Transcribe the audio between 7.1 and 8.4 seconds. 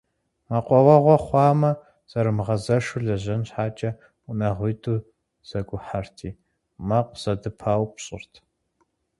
зэдыпаупщӀырт.